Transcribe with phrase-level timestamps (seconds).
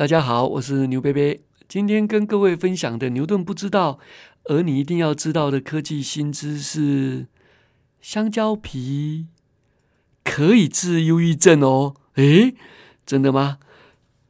[0.00, 1.42] 大家好，我是牛贝贝。
[1.68, 3.98] 今天跟各位分享的牛顿不知道，
[4.44, 7.26] 而你一定要知道的科技新知识：
[8.00, 9.26] 香蕉皮
[10.24, 11.96] 可以治忧郁症哦。
[12.14, 12.54] 诶，
[13.04, 13.58] 真的吗？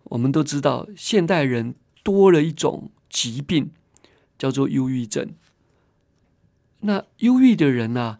[0.06, 3.70] 我们都知道，现代人多了一种疾病，
[4.36, 5.36] 叫做忧郁症。
[6.80, 8.18] 那忧郁的人啊，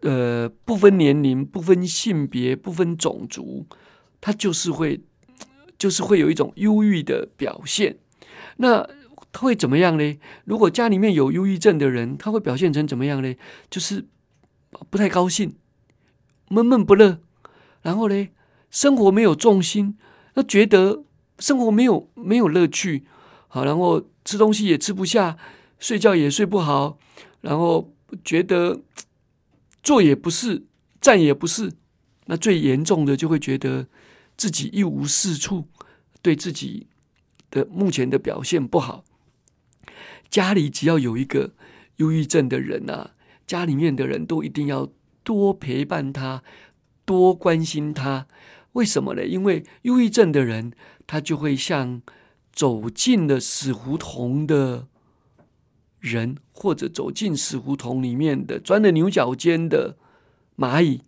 [0.00, 3.68] 呃，不分年龄、不分性别、不分种族，
[4.20, 5.02] 他就是会。
[5.78, 7.98] 就是会有一种忧郁的表现，
[8.56, 8.84] 那
[9.30, 10.18] 他会怎么样呢？
[10.44, 13.34] 如果家里面有忧郁症的人，他会表现成怎么样呢？
[13.70, 14.06] 就是
[14.90, 15.54] 不太高兴，
[16.48, 17.20] 闷闷不乐，
[17.82, 18.28] 然后呢，
[18.70, 19.96] 生活没有重心，
[20.34, 21.04] 他觉得
[21.38, 23.04] 生活没有没有乐趣，
[23.46, 25.36] 好，然后吃东西也吃不下，
[25.78, 26.98] 睡觉也睡不好，
[27.42, 27.92] 然后
[28.24, 28.80] 觉得
[29.82, 30.64] 坐也不是，
[31.00, 31.72] 站也不是，
[32.26, 33.86] 那最严重的就会觉得。
[34.38, 35.66] 自己一无是处，
[36.22, 36.86] 对自己
[37.50, 39.04] 的目前的表现不好。
[40.30, 41.54] 家里只要有一个
[41.96, 43.16] 忧郁症的人啊，
[43.48, 44.88] 家里面的人都一定要
[45.24, 46.44] 多陪伴他，
[47.04, 48.28] 多关心他。
[48.74, 49.26] 为什么呢？
[49.26, 50.72] 因为忧郁症的人，
[51.08, 52.00] 他就会像
[52.52, 54.86] 走进了死胡同的
[55.98, 59.96] 人，或者走进死胡同里面的钻了牛角尖的
[60.56, 61.02] 蚂蚁，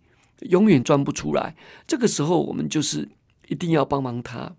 [0.49, 1.55] 永远钻不出来。
[1.87, 3.07] 这个时候，我们就是。
[3.51, 4.55] 一定要帮忙他。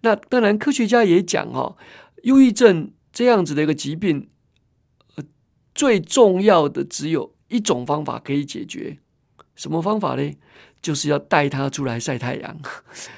[0.00, 1.76] 那当然，科学家也讲哦，
[2.22, 4.28] 忧郁症这样子的一个疾病，
[5.74, 8.98] 最重要的只有一种方法可以解决。
[9.54, 10.32] 什么方法呢？
[10.80, 12.58] 就是要带他出来晒太阳。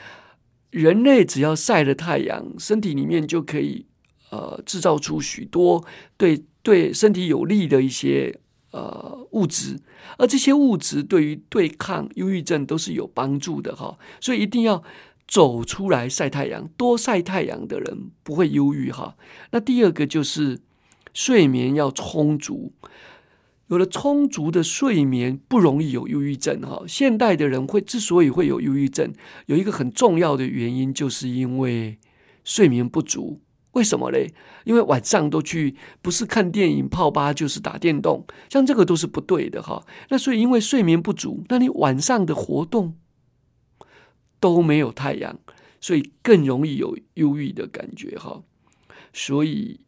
[0.70, 3.86] 人类只要晒了太阳，身体里面就可以
[4.30, 5.84] 呃制造出许多
[6.16, 8.40] 对对身体有利的一些
[8.78, 9.78] 呃物质。
[10.16, 14.82] 而这些物质对于对抗忧郁症都是有帮助的哈，所以一定要
[15.26, 19.16] 走出来晒太阳，多晒太阳的人不会忧郁哈。
[19.50, 20.60] 那第二个就是
[21.12, 22.72] 睡眠要充足，
[23.66, 26.84] 有了充足的睡眠，不容易有忧郁症哈。
[26.86, 29.12] 现代的人会之所以会有忧郁症，
[29.46, 31.98] 有一个很重要的原因，就是因为
[32.44, 33.40] 睡眠不足。
[33.72, 34.32] 为什么嘞？
[34.64, 39.84] 因为晚上都去，不是看电影、泡吧，就是打电动，像这个都是不对的哈。
[40.08, 42.96] 那所以因为睡眠不足，那你晚上的活动
[44.40, 45.38] 都没有太阳，
[45.80, 48.42] 所以更容易有忧郁的感觉哈。
[49.12, 49.80] 所以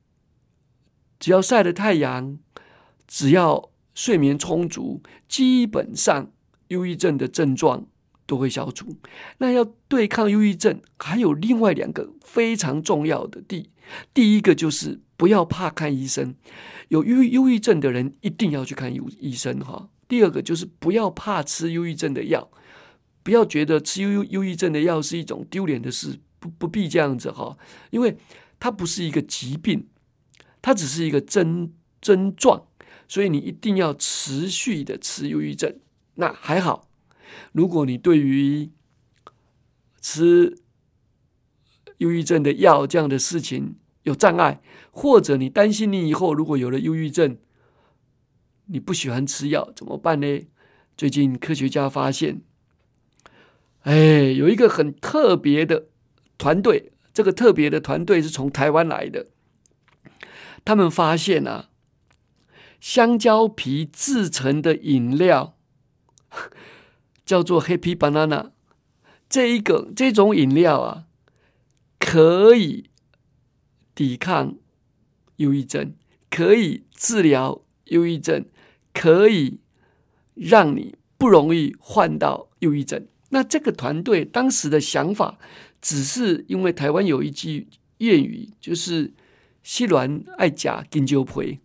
[1.18, 2.38] 只要晒了太阳，
[3.06, 6.30] 只要睡眠充足，基本上
[6.68, 7.86] 忧郁症的症状
[8.30, 8.96] 都会消除。
[9.38, 13.70] 那要对抗忧郁症，还有另外两个非常重要的地。
[14.14, 16.36] 第一个就是不要怕看医生，
[16.90, 19.88] 有忧忧郁症的人一定要去看医医生哈。
[20.06, 22.48] 第二个就是不要怕吃忧郁症的药，
[23.24, 27.58] 不要觉得吃忧忧郁症的药是一种丢脸的事，不不必这样子哈，
[27.90, 28.16] 因为
[28.60, 29.88] 它不是一个疾病，
[30.62, 32.66] 它只是一个症症状，
[33.08, 35.74] 所以你一定要持续的吃忧郁症。
[36.14, 36.89] 那还好，
[37.52, 38.70] 如果你对于
[40.00, 40.58] 吃
[41.98, 47.36] 忧郁症的药这样的事情有障碍，或者你担心你以后如果有了忧郁症，
[48.66, 50.46] 你不喜欢吃药怎么办呢？
[50.96, 52.42] 最近科学家发现，
[53.82, 55.88] 哎，有一个很特别的
[56.38, 59.26] 团队，这个特别的团队是从台湾来的，
[60.64, 61.70] 他们发现啊，
[62.80, 65.56] 香蕉皮制成的饮料
[67.30, 68.50] 叫做 Happy Banana，
[69.28, 71.06] 这一个这种饮料啊。
[72.00, 72.90] 可以
[73.94, 74.56] 抵抗
[75.36, 75.94] 忧郁症，
[76.28, 78.46] 可以治疗忧郁症，
[78.92, 79.60] 可以
[80.34, 83.06] 让你不容易患到忧郁症。
[83.28, 85.38] 那这个团队当时的想法，
[85.80, 89.12] 只是因为台湾有一句谚语，就是
[89.62, 91.60] “失恋爱甲香蕉皮”，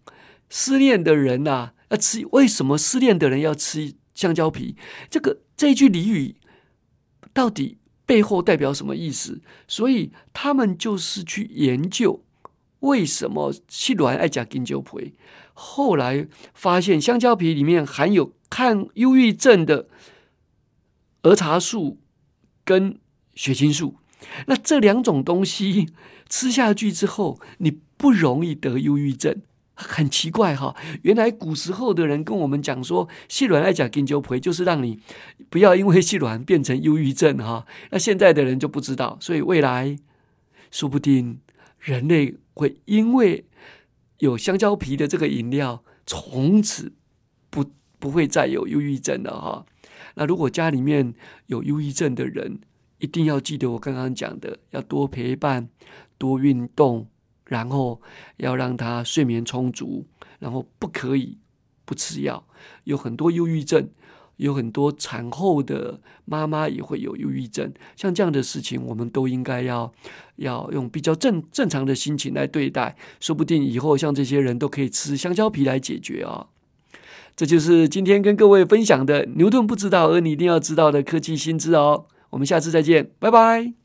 [0.47, 2.23] 失恋的人呐、啊、要吃。
[2.33, 4.75] 为什么失恋的人要吃香蕉皮？
[5.09, 6.35] 这个这句俚语
[7.33, 7.77] 到底？
[8.07, 9.41] 背后代表什么意思？
[9.67, 12.23] 所以他们就是去研究
[12.81, 15.15] 为什么失恋爱吃香蕉皮。
[15.55, 19.87] 后来发现香蕉皮里面含有抗忧郁症的
[21.23, 21.97] 儿茶素
[22.63, 22.99] 跟
[23.33, 23.95] 血清素，
[24.45, 25.89] 那这两种东西
[26.29, 29.41] 吃下去之后，你不容易得忧郁症。
[29.75, 34.99] 很奇怪哈，原来古时候的人跟我们讲说，细软爱讲金酒培，就是让你
[35.49, 37.65] 不要因为细软变成忧郁症哈。
[37.91, 39.97] 那现在的人就不知道，所以未来
[40.71, 41.39] 说不定
[41.79, 43.45] 人类会因为
[44.19, 46.93] 有香蕉皮的这个饮料，从此
[47.49, 47.65] 不
[47.99, 49.65] 不会再有忧郁症了哈。
[50.15, 51.13] 那如果家里面
[51.47, 52.59] 有忧郁症的人，
[52.99, 55.67] 一定要记得我刚刚讲的，要多陪伴、
[56.17, 57.07] 多运动，
[57.47, 58.01] 然后
[58.37, 60.05] 要让他睡眠充足，
[60.39, 61.37] 然后不可以
[61.85, 62.45] 不吃药。
[62.85, 63.89] 有很多忧郁症，
[64.37, 69.93] 有很多产后的妈妈也会有忧郁症，像这样的事情，我们都应该要
[70.37, 76.47] 要用比较正正常的心情来对待，说不定以后像这些人都可以吃香蕉皮来解决啊。
[77.35, 82.05] 这就是今天跟各位分享的牛顿不知道而你一定要知道的科技新知哦。
[82.29, 83.84] 我们下次再见，拜拜。